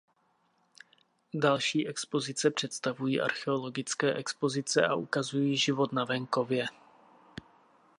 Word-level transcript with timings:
Další 1.33 1.87
expozice 1.87 2.51
představují 2.51 3.21
archeologické 3.21 4.13
expozice 4.13 4.85
a 4.87 4.95
ukazují 4.95 5.57
život 5.57 5.91
na 5.91 6.05
venkově. 6.05 6.65